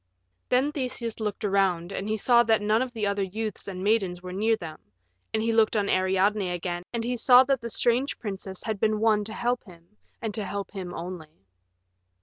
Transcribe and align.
Then 0.49 0.71
Theseus 0.71 1.19
looked 1.19 1.45
around, 1.45 1.91
and 1.91 2.09
he 2.09 2.17
saw 2.17 2.41
that 2.45 2.59
none 2.59 2.81
of 2.81 2.91
the 2.91 3.05
other 3.05 3.21
youths 3.21 3.67
and 3.67 3.83
maidens 3.83 4.23
were 4.23 4.33
near 4.33 4.55
them, 4.55 4.79
and 5.31 5.43
he 5.43 5.51
looked 5.51 5.75
on 5.75 5.89
Ariadne 5.89 6.49
again, 6.49 6.81
and 6.91 7.03
he 7.03 7.15
saw 7.15 7.43
that 7.43 7.61
the 7.61 7.69
strange 7.69 8.17
princess 8.17 8.63
had 8.63 8.79
been 8.79 8.99
won 8.99 9.23
to 9.25 9.33
help 9.33 9.63
him, 9.65 9.89
and 10.19 10.33
to 10.33 10.43
help 10.43 10.71
him 10.71 10.91
only. 10.95 11.45